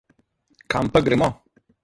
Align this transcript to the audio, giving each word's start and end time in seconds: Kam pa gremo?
Kam 0.73 0.85
pa 0.95 0.99
gremo? 1.09 1.29